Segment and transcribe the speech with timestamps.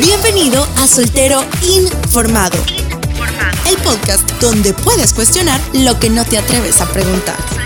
[0.00, 2.56] Bienvenido a Soltero Informado,
[3.68, 7.57] el podcast donde puedes cuestionar lo que no te atreves a preguntar.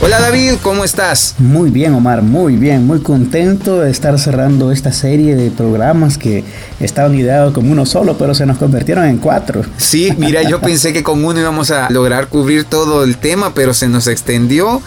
[0.00, 1.34] Hola David, ¿cómo estás?
[1.38, 6.44] Muy bien Omar, muy bien, muy contento de estar cerrando esta serie de programas que
[6.78, 9.62] estaban ideados como uno solo, pero se nos convirtieron en cuatro.
[9.76, 13.74] Sí, mira, yo pensé que con uno íbamos a lograr cubrir todo el tema, pero
[13.74, 14.80] se nos extendió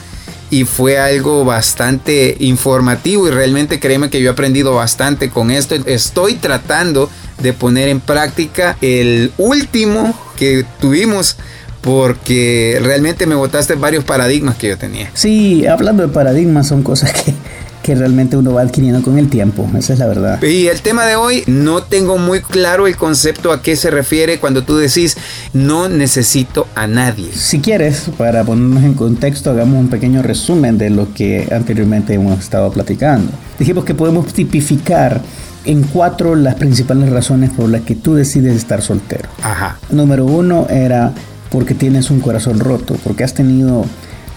[0.49, 5.75] y fue algo bastante informativo y realmente créeme que yo he aprendido bastante con esto.
[5.75, 7.09] Estoy tratando
[7.41, 11.35] de poner en práctica el último que tuvimos
[11.81, 15.09] porque realmente me botaste varios paradigmas que yo tenía.
[15.13, 17.33] Sí, hablando de paradigmas son cosas que,
[17.81, 20.41] que realmente uno va adquiriendo con el tiempo, esa es la verdad.
[20.43, 24.39] Y el tema de hoy, no tengo muy claro el concepto a qué se refiere
[24.39, 25.17] cuando tú decís
[25.53, 27.31] no necesito a nadie.
[27.33, 32.39] Si quieres, para ponernos en contexto, hagamos un pequeño resumen de lo que anteriormente hemos
[32.39, 33.31] estado platicando.
[33.57, 35.21] Dijimos que podemos tipificar
[35.65, 39.29] en cuatro las principales razones por las que tú decides estar soltero.
[39.43, 39.77] Ajá.
[39.91, 41.13] Número uno era
[41.51, 43.85] porque tienes un corazón roto, porque has tenido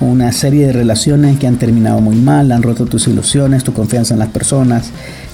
[0.01, 4.15] una serie de relaciones que han terminado muy mal, han roto tus ilusiones, tu confianza
[4.15, 4.91] en las personas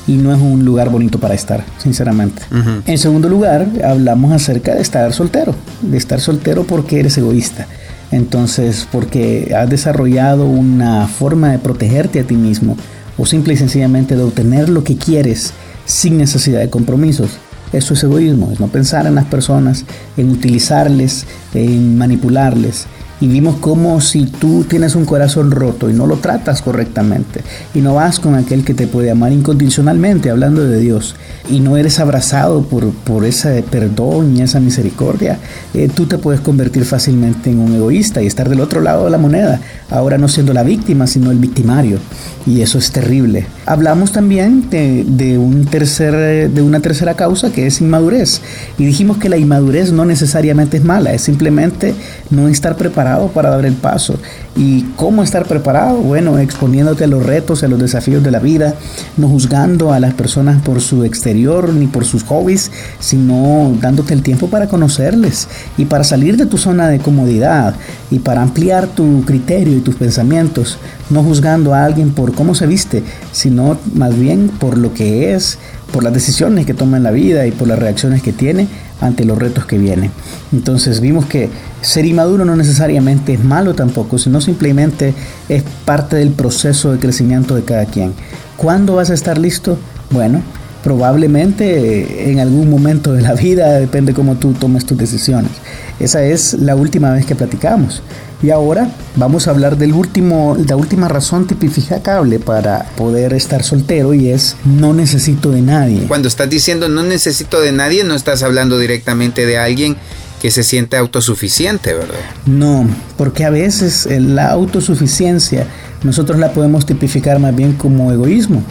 [0.06, 2.42] y no es un lugar bonito para estar, sinceramente.
[2.84, 7.66] En segundo lugar, hablamos acerca de estar soltero, de estar soltero porque eres egoísta.
[8.12, 12.76] Entonces, porque has desarrollado una forma de protegerte a ti mismo
[13.16, 15.52] o simple y sencillamente de obtener lo que quieres
[15.86, 17.38] sin necesidad de compromisos.
[17.72, 19.84] Eso es egoísmo, es no pensar en las personas,
[20.16, 22.86] en utilizarles, en manipularles
[23.20, 27.42] y vimos como si tú tienes un corazón roto y no lo tratas correctamente
[27.74, 31.14] y no vas con aquel que te puede amar incondicionalmente, hablando de Dios,
[31.48, 35.38] y no eres abrazado por, por ese perdón y esa misericordia,
[35.74, 39.10] eh, tú te puedes convertir fácilmente en un egoísta y estar del otro lado de
[39.10, 39.60] la moneda,
[39.90, 41.98] ahora no siendo la víctima, sino el victimario.
[42.46, 43.46] Y eso es terrible.
[43.66, 48.40] Hablamos también de, de, un tercer, de una tercera causa que es inmadurez.
[48.78, 51.94] Y dijimos que la inmadurez no necesariamente es mala, es simplemente
[52.30, 54.18] no estar preparado para dar el paso.
[54.56, 55.98] ¿Y cómo estar preparado?
[55.98, 58.74] Bueno, exponiéndote a los retos, a los desafíos de la vida,
[59.16, 64.22] no juzgando a las personas por su exterior ni por sus hobbies, sino dándote el
[64.22, 67.74] tiempo para conocerles y para salir de tu zona de comodidad
[68.10, 70.78] y para ampliar tu criterio y tus pensamientos,
[71.10, 75.58] no juzgando a alguien por cómo se viste, sino más bien por lo que es,
[75.92, 78.68] por las decisiones que toma en la vida y por las reacciones que tiene
[79.00, 80.10] ante los retos que vienen.
[80.52, 81.48] Entonces vimos que
[81.82, 85.14] ser inmaduro no necesariamente es malo tampoco, sino simplemente
[85.48, 88.14] es parte del proceso de crecimiento de cada quien.
[88.56, 89.78] ¿Cuándo vas a estar listo?
[90.10, 90.42] Bueno,
[90.82, 95.52] probablemente en algún momento de la vida, depende cómo tú tomes tus decisiones.
[95.98, 98.02] Esa es la última vez que platicamos.
[98.42, 104.14] Y ahora vamos a hablar del último, la última razón tipificable para poder estar soltero
[104.14, 106.06] y es no necesito de nadie.
[106.08, 109.98] Cuando estás diciendo no necesito de nadie, no estás hablando directamente de alguien
[110.40, 112.14] que se siente autosuficiente, ¿verdad?
[112.46, 112.86] No,
[113.16, 115.66] porque a veces la autosuficiencia
[116.02, 118.62] nosotros la podemos tipificar más bien como egoísmo,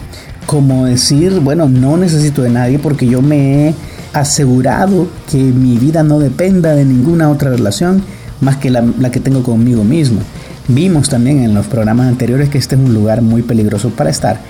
[0.46, 3.74] como decir, bueno, no necesito de nadie porque yo me he
[4.12, 8.02] asegurado que mi vida no dependa de ninguna otra relación
[8.40, 8.82] más que la,
[9.12, 10.20] que tengo conmigo mismo.
[10.66, 14.40] Vimos también en los programas anteriores que este es un lugar muy peligroso para estar,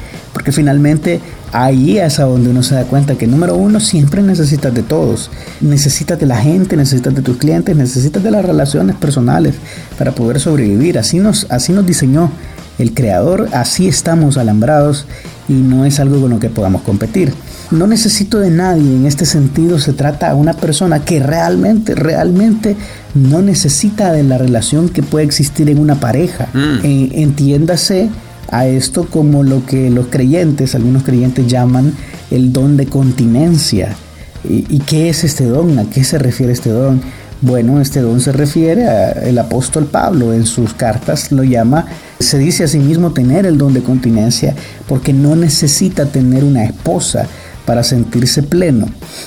[0.41, 1.21] porque finalmente
[1.53, 5.31] ahí es a donde uno se da cuenta que número uno siempre necesitas de todos,
[5.61, 9.55] necesitas de la gente, necesitas de tus clientes, necesitas de las relaciones personales
[9.99, 10.99] para poder sobrevivir.
[10.99, 12.33] Así nos, así nos diseñó
[12.79, 15.05] el creador, así estamos alambrados
[15.47, 17.35] y no es algo con lo que podamos competir.
[17.71, 22.77] No necesito de nadie, en este sentido se trata a una persona que realmente, realmente
[23.15, 26.49] no necesita de la relación que puede existir en una pareja.
[26.55, 26.79] Mm.
[26.83, 28.09] Eh, entiéndase
[28.51, 31.95] a esto como lo que los creyentes, algunos creyentes llaman
[32.31, 33.97] el don de continencia.
[34.43, 35.79] ¿Y, qué es este don?
[35.79, 37.03] ¿A qué se refiere este don?
[37.43, 41.87] Bueno, este don se refiere al apóstol Pablo en sus cartas, lo llama,
[42.19, 44.55] se dice a sí mismo tener el don de continencia
[44.87, 47.27] porque no necesita tener una esposa
[47.65, 48.87] para sentirse pleno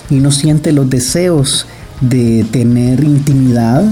[0.10, 1.66] y no siente los deseos
[2.02, 3.84] de tener intimidad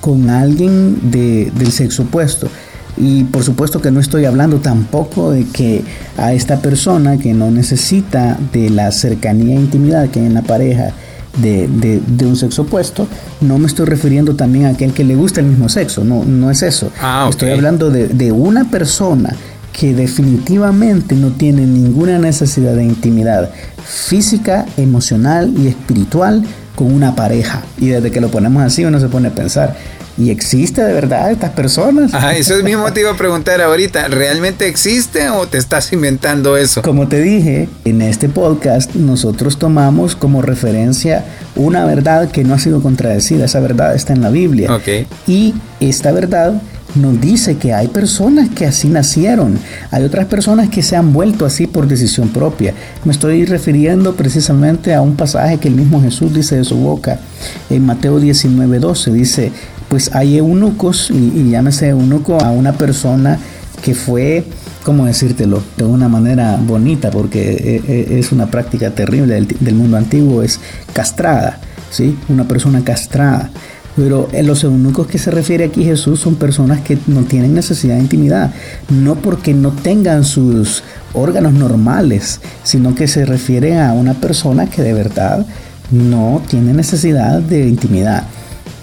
[0.00, 2.48] con alguien del sexo opuesto.
[2.96, 5.82] Y por supuesto que no estoy hablando tampoco de que
[6.16, 10.42] a esta persona que no necesita de la cercanía e intimidad que hay en la
[10.42, 10.92] pareja
[11.38, 13.08] de, un sexo opuesto,
[13.40, 16.50] no me estoy refiriendo también a aquel que le gusta el mismo sexo, no, no
[16.50, 16.92] es eso.
[17.00, 19.34] Ah, estoy hablando de, de una persona
[19.72, 23.50] que definitivamente no tiene ninguna necesidad de intimidad
[23.84, 26.44] física, emocional y espiritual
[26.74, 27.62] con una pareja.
[27.78, 29.74] Y desde que lo ponemos así uno se pone a pensar,
[30.18, 32.12] ¿y existe de verdad estas personas?
[32.14, 36.56] Ah, eso es mismo te iba a preguntar ahorita, ¿realmente existe o te estás inventando
[36.56, 36.82] eso?
[36.82, 41.24] Como te dije, en este podcast nosotros tomamos como referencia
[41.56, 44.74] una verdad que no ha sido contradecida, esa verdad está en la Biblia.
[44.74, 45.06] Ok.
[45.26, 46.60] Y esta verdad
[46.94, 49.58] nos dice que hay personas que así nacieron,
[49.90, 52.74] hay otras personas que se han vuelto así por decisión propia.
[53.04, 57.18] Me estoy refiriendo precisamente a un pasaje que el mismo Jesús dice de su boca
[57.70, 59.12] en Mateo 19, 12.
[59.12, 59.52] Dice,
[59.92, 63.38] pues hay eunucos, y, llámese eunuco a una persona
[63.84, 64.42] que fue,
[64.84, 65.62] ¿cómo decírtelo?
[65.76, 70.42] De una manera bonita, porque eh, eh, es una práctica terrible del, del mundo antiguo,
[70.42, 70.60] es
[70.94, 71.60] castrada,
[71.90, 72.16] ¿sí?
[72.30, 73.50] Una persona castrada.
[73.94, 77.96] Pero en los eunucos que se refiere aquí Jesús son personas que no tienen necesidad
[77.96, 78.50] de intimidad,
[78.88, 84.80] no porque no tengan sus órganos normales, sino que se refiere a una persona que
[84.80, 85.46] de verdad
[85.90, 88.24] no tiene necesidad de intimidad.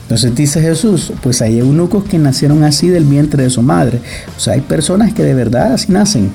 [0.09, 4.01] Entonces dice Jesús, pues hay eunucos que nacieron así del vientre de su madre.
[4.35, 6.31] O sea, hay personas que de verdad así nacen,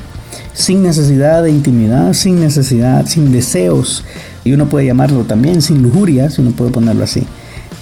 [0.52, 4.04] sin necesidad de intimidad, sin necesidad, sin deseos.
[4.44, 7.26] Y uno puede llamarlo también sin lujuria, si uno puede ponerlo así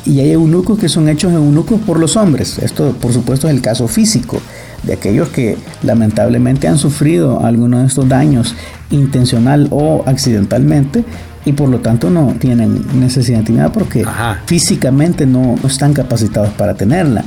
[0.04, 2.58] y hay eunucos que son hechos eunucos por los hombres.
[2.58, 4.40] Esto, por supuesto, es el caso físico
[4.82, 8.54] de aquellos que lamentablemente han sufrido alguno de estos daños
[8.90, 11.04] intencional o accidentalmente
[11.44, 14.42] y por lo tanto no tienen necesidad de intimidad porque Ajá.
[14.46, 17.24] físicamente no, están capacitados para tenerla.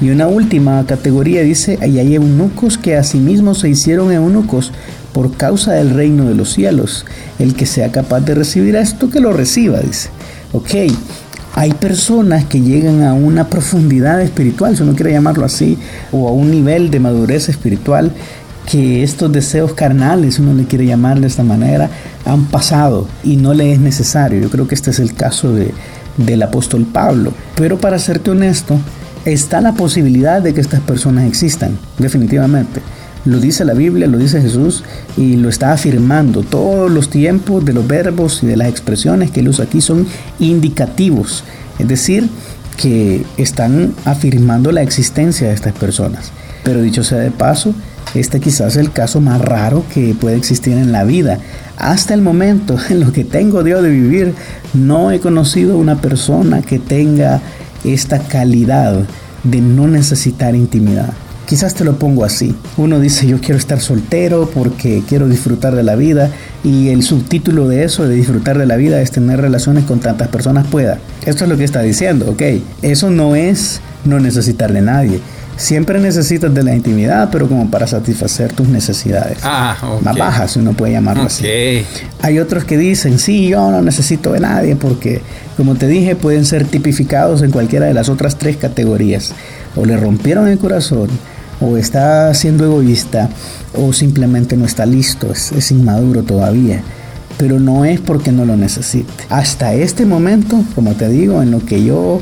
[0.00, 4.72] Y una última categoría dice, hay eunucos que asimismo se hicieron eunucos
[5.12, 7.04] por causa del reino de los cielos.
[7.38, 10.08] El que sea capaz de recibir esto, que lo reciba, dice.
[10.52, 10.74] Ok,
[11.54, 15.78] hay personas que llegan a una profundidad espiritual, si uno quiere llamarlo así,
[16.10, 18.12] o a un nivel de madurez espiritual
[18.70, 21.90] que estos deseos carnales, uno le quiere llamar de esta manera,
[22.24, 24.40] han pasado y no le es necesario.
[24.40, 25.74] Yo creo que este es el caso de,
[26.16, 27.32] del apóstol Pablo.
[27.56, 28.78] Pero para serte honesto,
[29.24, 32.80] está la posibilidad de que estas personas existan, definitivamente.
[33.24, 34.82] Lo dice la Biblia, lo dice Jesús
[35.16, 36.42] y lo está afirmando.
[36.42, 40.06] Todos los tiempos de los verbos y de las expresiones que él usa aquí son
[40.40, 41.44] indicativos.
[41.78, 42.28] Es decir,
[42.76, 46.32] que están afirmando la existencia de estas personas.
[46.64, 47.74] Pero dicho sea de paso,
[48.14, 51.38] este quizás es el caso más raro que puede existir en la vida.
[51.76, 54.34] Hasta el momento, en lo que tengo Dios de vivir,
[54.74, 57.40] no he conocido una persona que tenga
[57.84, 59.04] esta calidad
[59.44, 61.12] de no necesitar intimidad.
[61.46, 62.54] Quizás te lo pongo así.
[62.76, 66.30] Uno dice yo quiero estar soltero porque quiero disfrutar de la vida
[66.64, 70.28] y el subtítulo de eso, de disfrutar de la vida, es tener relaciones con tantas
[70.28, 70.98] personas pueda.
[71.26, 72.42] Esto es lo que está diciendo, ok.
[72.82, 75.20] Eso no es no necesitar de nadie.
[75.56, 79.38] Siempre necesitas de la intimidad, pero como para satisfacer tus necesidades.
[79.42, 80.02] Ah, ok.
[80.02, 81.44] Más bajas, si uno puede llamarlo así.
[81.44, 81.86] Ok.
[82.22, 85.20] Hay otros que dicen, sí, yo no necesito de nadie porque,
[85.56, 89.32] como te dije, pueden ser tipificados en cualquiera de las otras tres categorías.
[89.76, 91.08] O le rompieron el corazón,
[91.62, 93.30] o está siendo egoísta,
[93.74, 96.82] o simplemente no está listo, es, es inmaduro todavía.
[97.38, 99.24] Pero no es porque no lo necesite.
[99.28, 102.20] Hasta este momento, como te digo, en lo que yo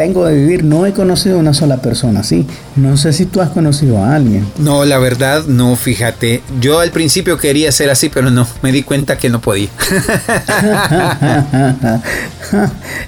[0.00, 2.46] tengo de vivir, no he conocido a una sola persona así.
[2.74, 4.46] No sé si tú has conocido a alguien.
[4.56, 6.42] No, la verdad, no, fíjate.
[6.58, 9.68] Yo al principio quería ser así, pero no, me di cuenta que no podía.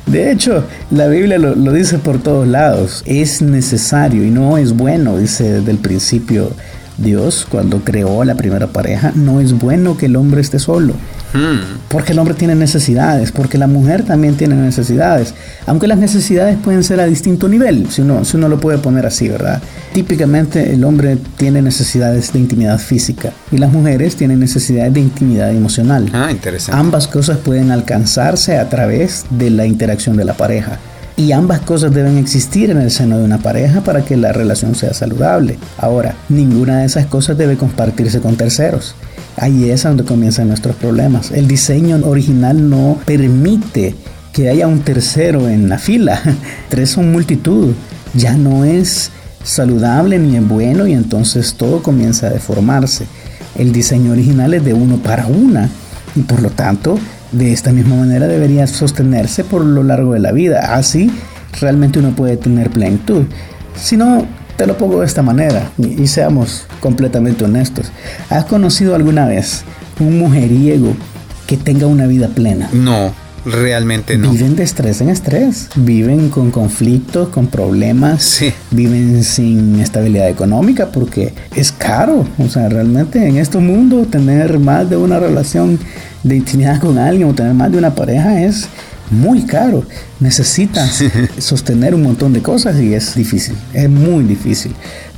[0.06, 3.02] De hecho, la Biblia lo, lo, dice por todos lados.
[3.06, 6.52] Es necesario y no es bueno, dice desde el principio
[6.98, 10.94] Dios, cuando creó la primera pareja, no es bueno que el hombre esté solo.
[11.32, 11.78] Hmm.
[11.88, 15.34] Porque el hombre tiene necesidades, porque la mujer también tiene necesidades.
[15.66, 19.06] Aunque las necesidades pueden ser a distinto nivel, si uno, si uno lo puede poner
[19.06, 19.62] así, ¿verdad?
[19.92, 25.50] Típicamente el hombre tiene necesidades de intimidad física y las mujeres tienen necesidades de intimidad
[25.50, 26.08] emocional.
[26.12, 26.78] Ah, interesante.
[26.78, 30.78] Ambas cosas pueden alcanzarse a través de la interacción de la pareja.
[31.16, 34.74] Y ambas cosas deben existir en el seno de una pareja para que la relación
[34.74, 35.58] sea saludable.
[35.78, 38.94] Ahora, ninguna de esas cosas debe compartirse con terceros.
[39.36, 41.30] Ahí es donde comienzan nuestros problemas.
[41.30, 43.94] El diseño original no permite
[44.32, 46.20] que haya un tercero en la fila.
[46.68, 47.74] Tres son multitud.
[48.14, 49.10] Ya no es
[49.44, 53.06] saludable ni es bueno y entonces todo comienza a deformarse.
[53.56, 55.68] El diseño original es de uno para una
[56.14, 56.98] y por lo tanto
[57.32, 60.74] de esta misma manera debería sostenerse por lo largo de la vida.
[60.74, 61.10] Así
[61.60, 63.24] realmente uno puede tener plenitud.
[63.74, 67.90] Si no, te lo pongo de esta manera y, seamos completamente honestos.
[68.30, 69.64] ¿Has conocido alguna vez
[69.98, 70.94] un mujeriego
[71.46, 72.68] que tenga una vida plena?
[72.72, 73.12] No,
[73.44, 74.30] realmente no.
[74.30, 78.52] Viven de estrés en estrés, viven con conflictos, con problemas, Sí.
[78.70, 82.26] viven sin estabilidad económica porque es caro.
[82.38, 85.78] O sea, realmente en este mundo tener más de una relación
[86.22, 88.66] de intimidad con alguien o tener más de una pareja es
[89.10, 89.84] muy caro.
[90.20, 91.02] Necesitas
[91.38, 94.72] sostener un montón de cosas y es difícil, es muy difícil.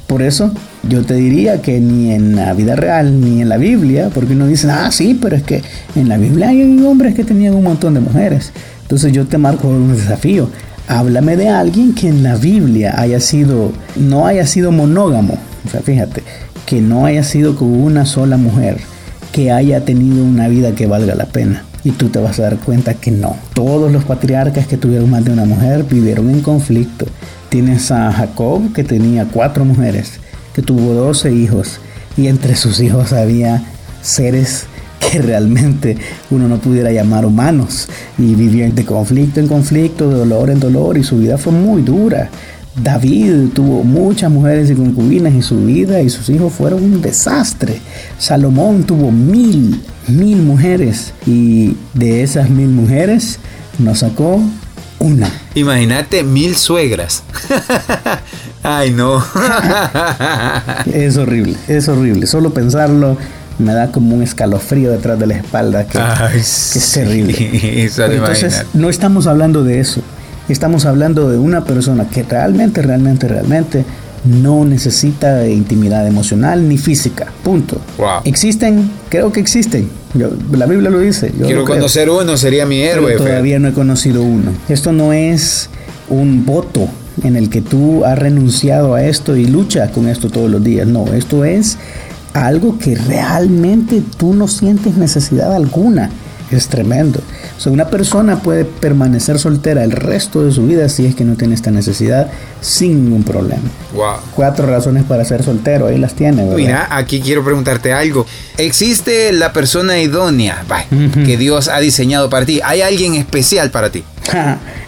[0.06, 0.52] Por eso
[0.88, 4.46] yo te diría que ni en la vida real ni en la Biblia, porque uno
[4.46, 5.62] dice, ah, sí, pero es que
[5.96, 8.52] en la Biblia hay hombres que tenían un montón de mujeres.
[8.82, 10.50] Entonces yo te marco un desafío.
[10.86, 15.38] Háblame de alguien que en la Biblia haya sido, no haya sido monógamo.
[15.66, 16.22] O sea, fíjate,
[16.66, 18.76] que no haya sido con una sola mujer,
[19.32, 21.64] que haya tenido una vida que valga la pena.
[21.84, 23.36] Y tú te vas a dar cuenta que no.
[23.52, 27.06] Todos los patriarcas que tuvieron más de una mujer vivieron en conflicto.
[27.50, 30.14] Tienes a Jacob que tenía cuatro mujeres,
[30.54, 31.78] que tuvo doce hijos
[32.16, 33.62] y entre sus hijos había
[34.02, 34.66] seres
[35.00, 35.96] que realmente
[36.30, 37.88] uno no pudiera llamar humanos
[38.18, 41.82] y vivió de conflicto en conflicto, de dolor en dolor y su vida fue muy
[41.82, 42.30] dura.
[42.82, 47.78] David tuvo muchas mujeres y concubinas y su vida y sus hijos fueron un desastre.
[48.18, 53.38] Salomón tuvo mil, mil mujeres y de esas mil mujeres
[53.78, 54.40] nos sacó
[54.98, 55.30] una.
[55.54, 57.22] Imagínate mil suegras.
[58.62, 59.22] Ay, no.
[60.92, 62.26] es horrible, es horrible.
[62.26, 63.16] Solo pensarlo
[63.58, 65.98] me da como un escalofrío detrás de la espalda que,
[66.36, 67.34] es terrible.
[67.94, 70.00] Entonces, no estamos hablando de eso.
[70.48, 73.84] Estamos hablando de una persona que realmente, realmente, realmente
[74.24, 77.26] no necesita intimidad emocional ni física.
[77.42, 77.80] Punto.
[78.24, 79.88] Existen, creo que existen.
[80.52, 81.30] la Biblia lo dice.
[81.30, 83.16] Quiero conocer uno, sería mi héroe.
[83.16, 84.52] todavía no he conocido uno.
[84.68, 85.68] Esto no es
[86.08, 86.88] un voto
[87.22, 90.86] en el que tú has renunciado a esto y lucha con esto todos los días.
[90.86, 91.78] No, esto es
[92.32, 96.10] algo que realmente tú no sientes necesidad alguna.
[96.50, 97.20] Es tremendo.
[97.56, 101.24] O sea, una persona puede permanecer soltera el resto de su vida si es que
[101.24, 103.62] no tiene esta necesidad sin ningún problema.
[103.94, 104.16] Wow.
[104.34, 106.42] Cuatro razones para ser soltero, ahí las tiene.
[106.42, 106.56] ¿verdad?
[106.56, 108.26] Mira, aquí quiero preguntarte algo.
[108.58, 110.64] ¿Existe la persona idónea
[111.24, 112.60] que Dios ha diseñado para ti?
[112.64, 114.04] ¿Hay alguien especial para ti?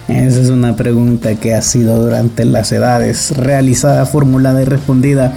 [0.08, 5.34] Esa es una pregunta que ha sido durante las edades realizada, formulada y respondida,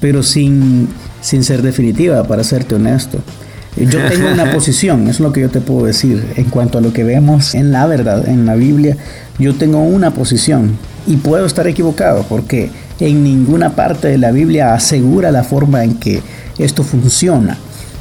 [0.00, 0.88] pero sin,
[1.22, 3.18] sin ser definitiva, para serte honesto.
[3.76, 6.92] Yo tengo una posición, es lo que yo te puedo decir en cuanto a lo
[6.92, 8.96] que vemos en la verdad, en la Biblia.
[9.38, 10.76] Yo tengo una posición
[11.06, 15.94] y puedo estar equivocado porque en ninguna parte de la Biblia asegura la forma en
[15.94, 16.22] que
[16.58, 17.56] esto funciona.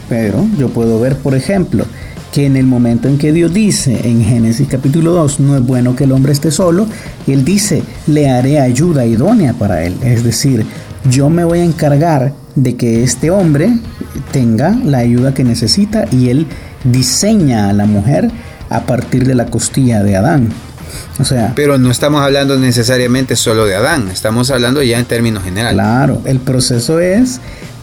[0.09, 1.85] Pero yo puedo ver, por ejemplo,
[2.31, 5.95] que en el momento en que Dios dice en Génesis capítulo 2, no es bueno
[5.95, 6.87] que el hombre esté solo,
[7.27, 9.95] Él dice, le haré ayuda idónea para él.
[10.03, 10.65] Es decir,
[11.09, 13.73] yo me voy a encargar de que este hombre
[14.31, 16.47] tenga la ayuda que necesita y él
[16.83, 18.31] diseña a la mujer
[18.69, 20.49] a partir de la costilla de Adán.
[21.19, 25.43] O sea, pero no estamos hablando necesariamente solo de Adán, estamos hablando ya en términos
[25.43, 25.75] generales.
[25.75, 27.39] Claro, el proceso es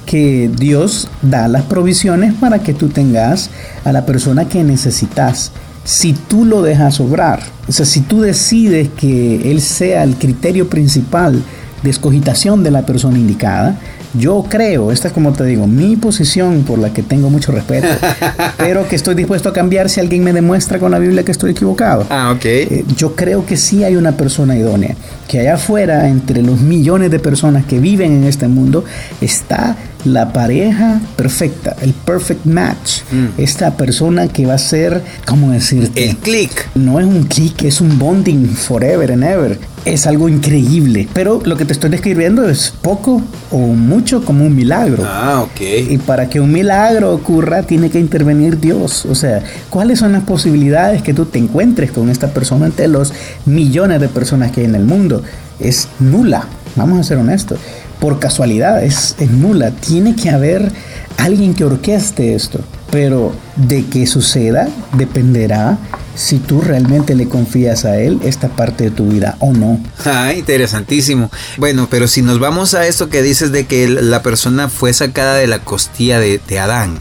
[0.08, 3.50] que Dios da las provisiones para que tú tengas
[3.85, 5.52] a la persona que necesitas.
[5.85, 10.68] Si tú lo dejas obrar, o sea, si tú decides que Él sea el criterio
[10.68, 11.42] principal
[11.82, 13.78] de escogitación de la persona indicada,
[14.14, 17.88] yo creo, esta es como te digo, mi posición por la que tengo mucho respeto,
[18.56, 21.52] pero que estoy dispuesto a cambiar si alguien me demuestra con la Biblia que estoy
[21.52, 22.06] equivocado.
[22.10, 22.44] Ah, ok.
[22.44, 24.94] Eh, yo creo que sí hay una persona idónea,
[25.26, 28.84] que allá afuera, entre los millones de personas que viven en este mundo,
[29.20, 33.02] está la pareja perfecta, el perfect match.
[33.11, 33.40] Mm.
[33.40, 36.09] Esta persona que va a ser, ¿cómo decirte?
[36.09, 36.69] El click.
[36.75, 39.59] No es un click, es un bonding forever and ever.
[39.85, 41.09] Es algo increíble.
[41.12, 45.05] Pero lo que te estoy describiendo es poco o mucho como un milagro.
[45.07, 45.61] Ah, ok.
[45.90, 49.07] Y para que un milagro ocurra, tiene que intervenir Dios.
[49.07, 53.12] O sea, ¿cuáles son las posibilidades que tú te encuentres con esta persona entre los
[53.47, 55.23] millones de personas que hay en el mundo?
[55.59, 56.47] Es nula.
[56.76, 57.59] Vamos a ser honestos
[58.00, 59.71] por casualidad, es, nula.
[59.71, 60.71] Tiene que haber
[61.17, 62.61] alguien que orqueste esto.
[62.90, 65.76] Pero de que suceda dependerá
[66.14, 69.78] si tú realmente le confías a él esta parte de tu vida o no.
[70.07, 71.31] Ah, interesantísimo.
[71.59, 75.35] Bueno, pero si nos vamos a esto que dices de que la persona fue sacada
[75.35, 76.99] de la costilla de, Adán,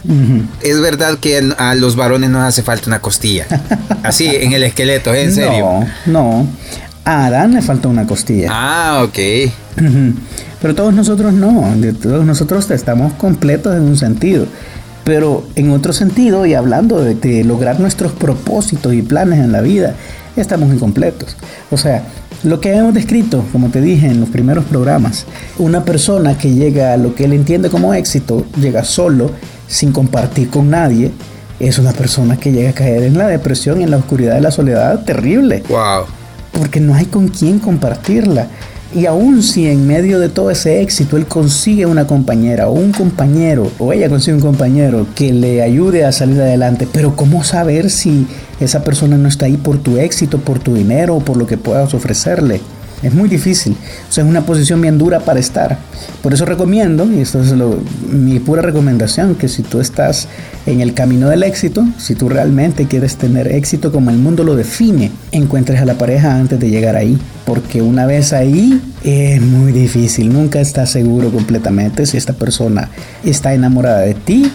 [0.61, 3.47] es verdad que a los varones no hace falta una costilla.
[4.03, 5.23] Así, en el esqueleto, ¿eh?
[5.23, 5.85] en serio.
[6.05, 6.47] No, no.
[7.05, 8.49] A Adán le falta una costilla.
[8.51, 9.17] Ah, ok.
[10.61, 14.45] Pero todos nosotros no, todos nosotros estamos completos en un sentido.
[15.03, 19.95] Pero en otro sentido, y hablando de, lograr nuestros propósitos y planes en la vida,
[20.35, 21.37] estamos incompletos.
[21.71, 22.03] O sea,
[22.43, 25.25] lo que hemos descrito, como te dije en los primeros programas,
[25.59, 29.31] una persona que llega a lo que él entiende como éxito, llega solo,
[29.67, 31.11] sin compartir con nadie,
[31.59, 34.41] es una persona que llega a caer en la depresión y en la oscuridad de
[34.41, 35.63] la soledad terrible.
[35.69, 36.05] Wow.
[36.51, 38.47] Porque no hay con quién compartirla.
[38.95, 42.91] Y aún si en medio de todo ese éxito él consigue una compañera o un
[42.91, 47.89] compañero o ella consigue un compañero que le ayude a salir adelante, pero ¿cómo saber
[47.89, 48.25] si
[48.59, 51.57] esa persona no está ahí por tu éxito, por tu dinero o por lo que
[51.57, 52.61] puedas ofrecerle?
[53.03, 53.75] Es muy difícil.
[54.09, 55.77] O sea, es una posición bien dura para estar.
[56.23, 57.53] Por eso recomiendo, y esto es
[58.09, 60.27] mi pura recomendación, que si tú estás
[60.65, 64.55] en el camino del éxito, si tú realmente quieres tener éxito como el mundo lo
[64.55, 67.19] define, encuentres a la pareja antes de llegar ahí.
[67.45, 70.33] Porque una vez ahí es muy difícil.
[70.33, 72.89] Nunca estás seguro completamente si esta persona
[73.23, 74.51] está enamorada de ti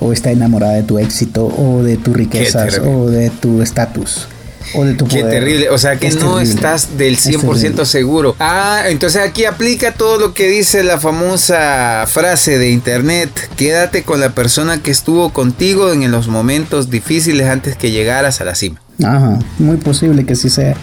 [0.00, 4.28] o está enamorada de tu éxito o de tus riquezas o de tu estatus
[4.74, 8.36] o de tu Qué terrible, o sea que no estás del 100% seguro.
[8.40, 14.20] Ah, entonces aquí aplica todo lo que dice la famosa frase de internet, quédate con
[14.20, 18.80] la persona que estuvo contigo en los momentos difíciles antes que llegaras a la cima.
[19.02, 20.76] Ajá, muy posible que sí sea.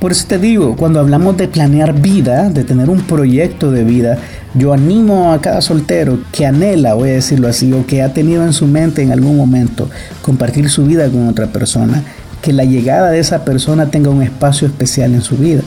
[0.00, 4.18] Por eso te digo, cuando hablamos de planear vida, de tener un proyecto de vida,
[4.52, 8.44] yo animo a cada soltero que anhela, voy a decirlo así, o que ha tenido
[8.44, 9.88] en su mente en algún momento
[10.20, 12.04] compartir su vida con otra persona,
[12.44, 15.62] que la llegada de esa persona tenga un espacio especial en su vida.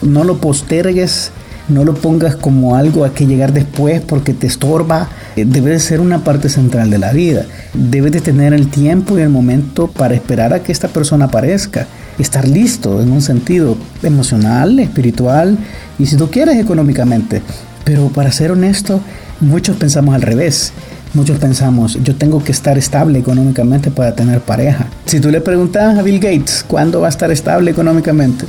[0.00, 1.32] No lo postergues,
[1.68, 5.08] no lo pongas como algo a que llegar después porque te estorba.
[5.34, 7.46] Eh, debe de ser una parte central de la vida.
[7.74, 11.88] Debes de tener el tiempo y el momento para esperar a que esta persona aparezca.
[12.16, 15.58] Estar listo en un sentido emocional, espiritual
[15.98, 17.42] y si tú quieres económicamente.
[17.82, 19.00] Pero para ser honesto,
[19.40, 20.72] muchos pensamos al revés.
[21.12, 24.86] Muchos pensamos, yo tengo que estar estable económicamente para tener pareja.
[25.06, 28.46] Si tú le preguntas a Bill Gates cuándo va a estar estable económicamente,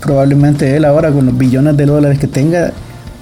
[0.00, 2.72] probablemente él ahora con los billones de dólares que tenga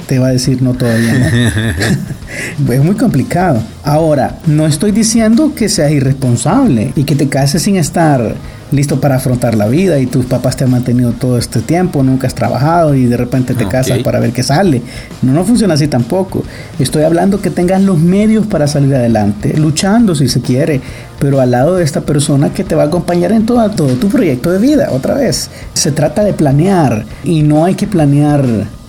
[0.06, 1.32] te va a decir no todavía.
[2.70, 3.62] es muy complicado.
[3.82, 8.34] Ahora, no estoy diciendo que seas irresponsable y que te cases sin estar
[8.72, 12.26] listo para afrontar la vida y tus papás te han mantenido todo este tiempo, nunca
[12.26, 14.82] has trabajado y de repente te casas para ver qué sale.
[15.22, 16.42] No, no funciona así tampoco.
[16.78, 20.80] Estoy hablando que tengas los medios para salir adelante, luchando si se quiere,
[21.18, 24.08] pero al lado de esta persona que te va a acompañar en todo, todo tu
[24.08, 25.50] proyecto de vida, otra vez.
[25.74, 28.44] Se trata de planear y no hay que planear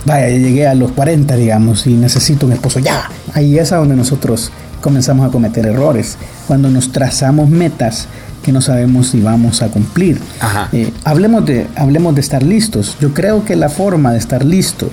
[0.06, 3.10] vaya, llegué a los 40, digamos, y necesito un esposo ya.
[3.34, 6.18] Ahí es a donde nosotros comenzamos a cometer errores.
[6.48, 8.08] Cuando nos trazamos metas
[8.44, 10.20] que no sabemos si vamos a cumplir.
[10.72, 12.98] Eh, hablemos, de, hablemos de estar listos.
[13.00, 14.90] Yo creo que la forma de estar listo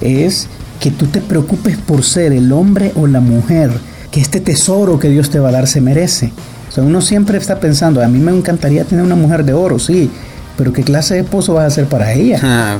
[0.00, 0.48] es
[0.80, 3.70] que tú te preocupes por ser el hombre o la mujer
[4.10, 6.32] que este tesoro que Dios te va a dar se merece.
[6.68, 9.78] O sea, uno siempre está pensando, a mí me encantaría tener una mujer de oro,
[9.78, 10.10] sí,
[10.56, 12.38] pero ¿qué clase de esposo vas a ser para ella?
[12.42, 12.78] Ah,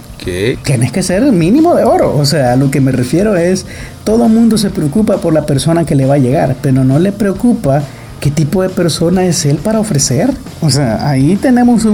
[0.64, 2.16] Tienes que ser mínimo de oro.
[2.16, 3.66] O sea, a lo que me refiero es,
[4.04, 6.98] todo el mundo se preocupa por la persona que le va a llegar, pero no
[6.98, 7.82] le preocupa
[8.24, 10.30] qué tipo de persona es él para ofrecer.
[10.62, 11.86] O sea, ahí tenemos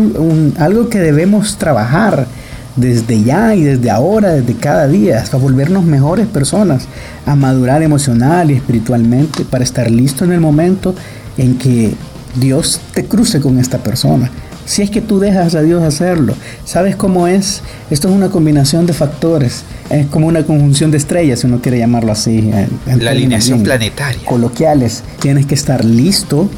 [0.58, 2.28] algo que debemos trabajar
[2.76, 6.86] desde ya y desde ahora, desde cada día, hasta volvernos mejores personas,
[7.26, 10.94] a madurar emocional y espiritualmente para estar listo en el momento
[11.36, 11.94] en que
[12.36, 14.30] Dios te cruce con esta persona
[14.70, 16.32] si es que tú dejas a Dios hacerlo.
[16.64, 17.60] ¿Sabes cómo es?
[17.90, 19.64] Esto es una combinación de factores.
[19.90, 22.52] Es como una conjunción de estrellas, si uno quiere llamarlo así.
[22.86, 24.24] La alineación planetaria.
[24.24, 25.02] Coloquiales.
[25.18, 26.48] Tienes que estar listo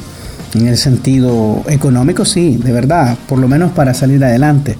[0.53, 4.77] en el sentido económico, sí, de verdad, por lo menos para salir adelante.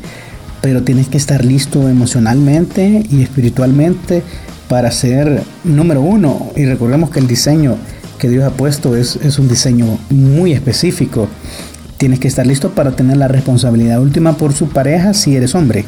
[0.62, 4.22] Pero tienes que estar listo emocionalmente y espiritualmente
[4.70, 6.52] para ser número uno.
[6.56, 7.78] Y recordemos que el diseño
[8.20, 11.28] que Dios ha puesto es, es un diseño muy específico
[12.04, 15.86] Tienes que estar listo para tener la responsabilidad última por su pareja si eres hombre.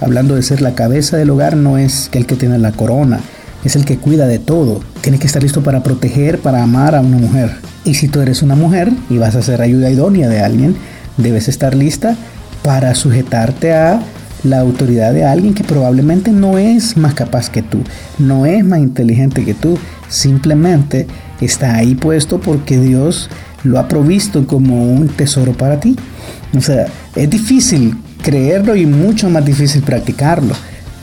[0.00, 3.20] Hablando de ser la cabeza del hogar, no es el que tiene la corona,
[3.62, 4.80] es el que cuida de todo.
[5.02, 7.52] Tienes que estar listo para proteger, para amar a una mujer.
[7.84, 10.74] Y si tú eres una mujer y vas a ser ayuda idónea de alguien,
[11.16, 12.16] debes estar lista
[12.64, 14.02] para sujetarte a
[14.42, 17.78] la autoridad de alguien que probablemente no es más capaz que tú,
[18.18, 21.06] no es más inteligente que tú, simplemente
[21.40, 23.30] está ahí puesto porque Dios
[23.64, 25.96] lo ha provisto como un tesoro para ti.
[26.56, 30.54] O sea, es difícil creerlo y mucho más difícil practicarlo.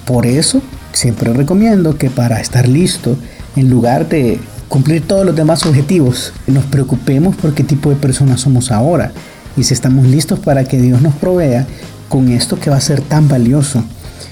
[0.05, 0.61] Por eso,
[0.93, 3.17] siempre recomiendo que para estar listo,
[3.55, 8.41] en lugar de cumplir todos los demás objetivos, nos preocupemos por qué tipo de personas
[8.41, 9.11] somos ahora
[9.57, 11.67] y si estamos listos para que Dios nos provea
[12.07, 13.83] con esto que va a ser tan valioso.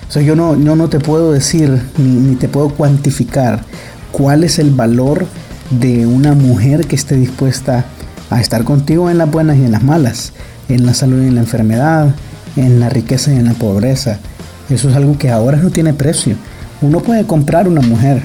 [0.07, 3.63] O sea, yo no, no te puedo decir ni, ni te puedo cuantificar
[4.11, 5.25] cuál es el valor
[5.69, 7.85] de una mujer que esté dispuesta
[8.29, 10.33] a estar contigo en las buenas y en las malas,
[10.69, 12.13] en la salud y en la enfermedad,
[12.55, 14.19] en la riqueza y en la pobreza.
[14.69, 16.35] Eso es algo que ahora no tiene precio.
[16.81, 18.21] Uno puede comprar una mujer,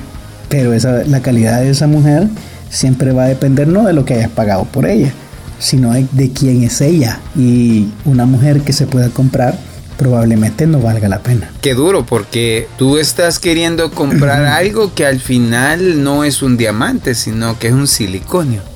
[0.49, 2.29] pero esa, la calidad de esa mujer
[2.71, 5.13] siempre va a depender no de lo que hayas pagado por ella,
[5.59, 7.21] sino de, de quién es ella.
[7.37, 9.57] Y una mujer que se pueda comprar
[9.97, 11.51] probablemente no valga la pena.
[11.61, 17.15] Qué duro, porque tú estás queriendo comprar algo que al final no es un diamante,
[17.15, 18.72] sino que es un siliconio.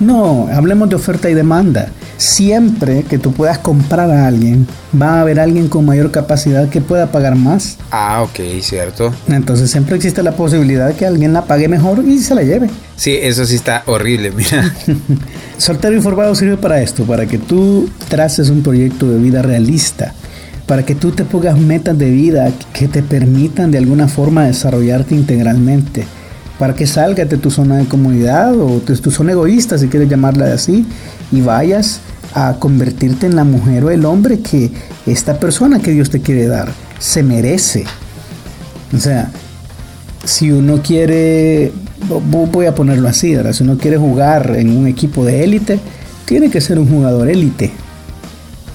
[0.00, 1.88] No, hablemos de oferta y demanda.
[2.16, 4.66] Siempre que tú puedas comprar a alguien,
[5.00, 7.78] va a haber alguien con mayor capacidad que pueda pagar más.
[7.90, 9.12] Ah, ok, cierto.
[9.28, 12.70] Entonces siempre existe la posibilidad de que alguien la pague mejor y se la lleve.
[12.96, 14.72] Sí, eso sí está horrible, mira.
[15.58, 20.14] Soltero informado sirve para esto, para que tú traces un proyecto de vida realista,
[20.66, 25.14] para que tú te pongas metas de vida que te permitan de alguna forma desarrollarte
[25.16, 26.06] integralmente
[26.62, 30.08] para que salgas de tu zona de comunidad o de tu zona egoísta, si quieres
[30.08, 30.86] llamarla así,
[31.32, 31.98] y vayas
[32.34, 34.70] a convertirte en la mujer o el hombre que
[35.04, 36.68] esta persona que Dios te quiere dar
[37.00, 37.82] se merece.
[38.94, 39.32] O sea,
[40.24, 41.72] si uno quiere,
[42.30, 45.80] voy a ponerlo así, si uno quiere jugar en un equipo de élite,
[46.26, 47.72] tiene que ser un jugador élite.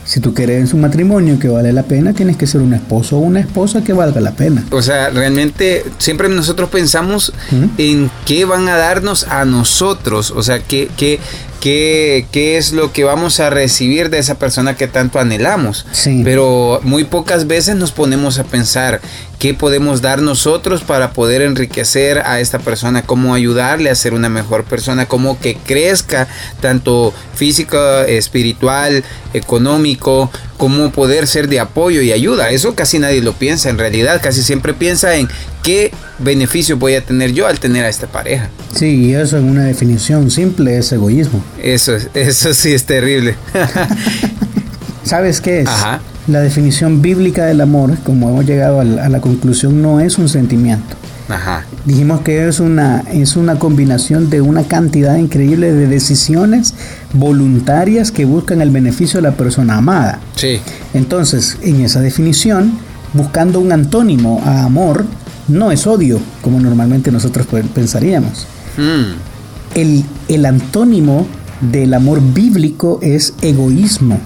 [0.08, 3.20] Si tú quieres un matrimonio que vale la pena, tienes que ser un esposo o
[3.20, 4.64] una esposa que valga la pena.
[4.72, 7.34] O sea, realmente siempre nosotros pensamos
[7.78, 10.32] en qué van a darnos a nosotros.
[10.32, 11.20] O sea, qué, qué,
[11.68, 15.86] qué, qué es lo que vamos a recibir de esa persona que tanto anhelamos.
[16.24, 19.02] Pero muy pocas veces nos ponemos a pensar
[19.38, 24.30] qué podemos dar nosotros para poder enriquecer a esta persona, cómo ayudarle a ser una
[24.30, 26.30] mejor persona, cómo que crezca
[26.62, 29.04] tanto físico, espiritual,
[29.34, 32.50] económico, cómo poder ser de apoyo y ayuda.
[32.50, 35.28] Eso casi nadie lo piensa en realidad, casi siempre piensa en
[35.68, 38.48] qué beneficio voy a tener yo al tener a esta pareja.
[38.74, 41.44] Sí, eso en una definición simple es egoísmo.
[41.62, 43.36] Eso, eso sí es terrible.
[45.04, 45.70] ¿Sabes qué es?
[46.28, 50.96] La definición bíblica del amor, como hemos llegado a la, conclusión, no es un sentimiento.
[51.28, 51.66] Ajá.
[51.84, 56.76] Dijimos que es una, es una combinación de una cantidad increíble de decisiones
[57.12, 60.22] voluntarias que buscan el beneficio de la persona amada.
[60.38, 60.62] Sí.
[60.94, 62.80] Entonces, en esa definición,
[63.12, 65.06] buscando un antónimo a amor,
[65.48, 68.48] no es odio, como normalmente nosotros pensaríamos.
[68.78, 69.16] Hmm.
[69.76, 71.28] El, el antónimo
[71.62, 74.20] del amor bíblico es egoísmo.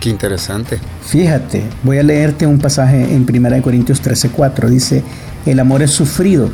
[0.00, 0.78] Qué interesante.
[1.06, 4.68] Fíjate, voy a leerte un pasaje en 1 Corintios 13:4.
[4.68, 5.02] Dice,
[5.46, 6.50] el amor es sufrido,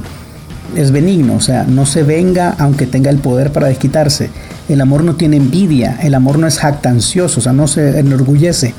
[0.76, 4.30] es benigno, o sea, no se venga aunque tenga el poder para desquitarse.
[4.68, 8.74] El amor no tiene envidia, el amor no es jactancioso, o sea, no se enorgullece,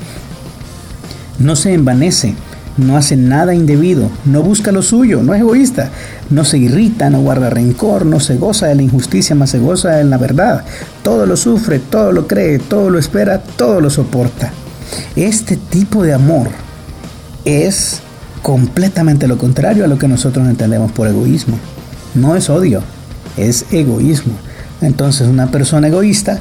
[1.40, 2.36] no se envanece,
[2.78, 5.90] no hace nada indebido, no busca lo suyo, no es egoísta,
[6.30, 9.92] no se irrita, no guarda rencor, no se goza de la injusticia, más se goza
[9.92, 10.64] de la verdad.
[11.04, 14.52] Todo lo sufre, todo lo cree, todo lo espera, todo lo soporta.
[15.16, 16.50] Este tipo de amor
[17.46, 18.02] es
[18.42, 21.58] completamente lo contrario a lo que nosotros entendemos por egoísmo.
[22.16, 22.82] No es odio,
[23.38, 24.34] es egoísmo.
[24.82, 26.40] Entonces una persona egoísta,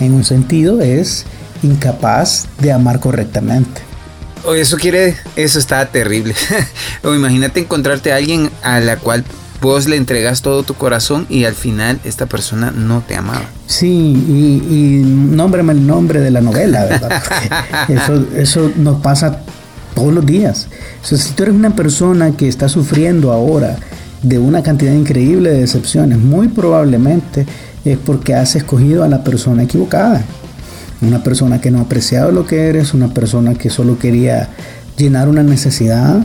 [0.00, 1.24] en un sentido, es
[1.62, 3.91] incapaz de amar correctamente.
[4.44, 6.34] O eso quiere, eso está terrible.
[7.04, 9.24] o imagínate encontrarte a alguien a la cual
[9.60, 13.44] vos le entregas todo tu corazón y al final esta persona no te amaba.
[13.66, 17.22] Sí, y, y nómbrame el nombre de la novela, ¿verdad?
[17.88, 19.38] eso, eso nos pasa
[19.94, 20.66] todos los días.
[21.02, 23.76] O sea, si tú eres una persona que está sufriendo ahora
[24.22, 27.46] de una cantidad increíble de decepciones, muy probablemente
[27.84, 30.24] es porque has escogido a la persona equivocada
[31.02, 34.48] una persona que no ha apreciado lo que eres, una persona que solo quería
[34.96, 36.24] llenar una necesidad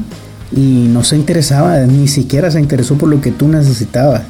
[0.52, 4.22] y no se interesaba, ni siquiera se interesó por lo que tú necesitabas.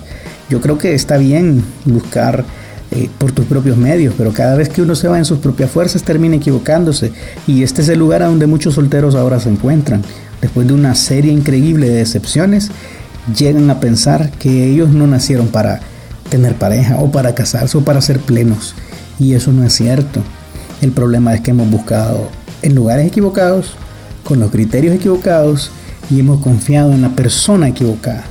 [0.50, 2.46] Yo creo que está bien buscar
[2.92, 5.70] eh, por tus propios medios, pero cada vez que uno se va en sus propias
[5.70, 7.12] fuerzas termina equivocándose.
[7.46, 10.04] Y este es el lugar a donde muchos solteros ahora se encuentran.
[10.42, 12.72] Después de una serie increíble de decepciones,
[13.38, 15.82] llegan a pensar que ellos no nacieron para
[16.30, 18.74] tener pareja o para casarse o para ser plenos.
[19.20, 20.22] Y eso no es cierto.
[20.82, 22.30] El problema es que hemos buscado
[22.62, 23.74] en lugares equivocados,
[24.24, 25.72] con los criterios equivocados
[26.10, 28.24] y hemos confiado en la persona equivocada,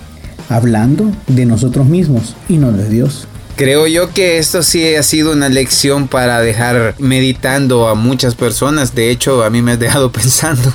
[0.48, 3.26] hablando de nosotros mismos y no de Dios.
[3.56, 8.94] Creo yo que esto sí ha sido una lección para dejar meditando a muchas personas.
[8.94, 10.74] De hecho, a mí me ha dejado pensando.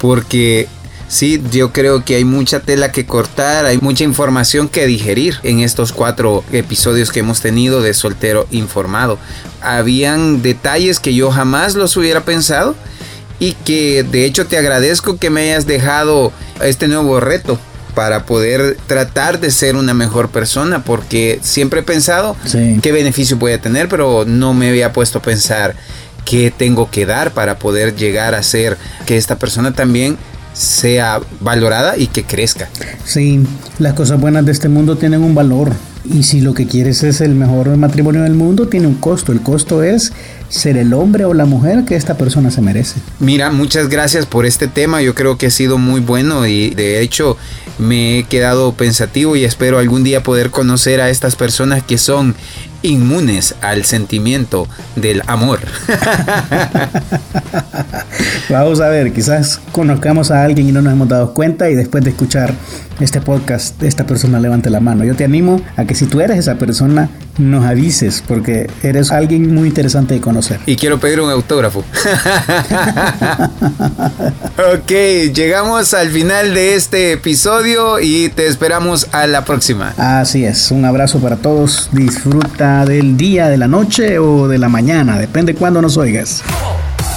[0.00, 0.66] Porque
[1.08, 5.60] Sí, yo creo que hay mucha tela que cortar, hay mucha información que digerir en
[5.60, 9.18] estos cuatro episodios que hemos tenido de Soltero Informado.
[9.62, 12.76] Habían detalles que yo jamás los hubiera pensado
[13.38, 16.30] y que de hecho te agradezco que me hayas dejado
[16.62, 17.58] este nuevo reto
[17.94, 22.36] para poder tratar de ser una mejor persona porque siempre he pensado
[22.82, 25.74] qué beneficio voy a tener pero no me había puesto a pensar
[26.24, 30.18] qué tengo que dar para poder llegar a ser que esta persona también
[30.52, 32.68] sea valorada y que crezca.
[33.04, 33.44] Sí,
[33.78, 35.72] las cosas buenas de este mundo tienen un valor.
[36.12, 39.32] Y si lo que quieres es el mejor matrimonio del mundo, tiene un costo.
[39.32, 40.12] El costo es
[40.48, 43.00] ser el hombre o la mujer que esta persona se merece.
[43.20, 45.02] Mira, muchas gracias por este tema.
[45.02, 47.36] Yo creo que ha sido muy bueno y de hecho
[47.78, 52.34] me he quedado pensativo y espero algún día poder conocer a estas personas que son
[52.82, 55.60] inmunes al sentimiento del amor.
[58.48, 62.04] Vamos a ver, quizás conozcamos a alguien y no nos hemos dado cuenta y después
[62.04, 62.54] de escuchar
[63.00, 65.04] este podcast, esta persona levante la mano.
[65.04, 69.52] Yo te animo a que si tú eres esa persona, nos avises porque eres alguien
[69.52, 70.60] muy interesante de conocer.
[70.64, 71.80] Y quiero pedir un autógrafo.
[74.74, 74.90] ok,
[75.34, 79.92] llegamos al final de este episodio y te esperamos a la próxima.
[79.98, 81.88] Así es, un abrazo para todos.
[81.90, 86.44] Disfruta del día, de la noche o de la mañana, depende cuándo nos oigas.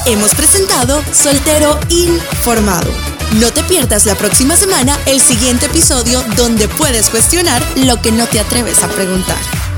[0.08, 3.21] Hemos presentado Soltero Informado.
[3.40, 8.28] No te pierdas la próxima semana el siguiente episodio donde puedes cuestionar lo que no
[8.28, 9.71] te atreves a preguntar.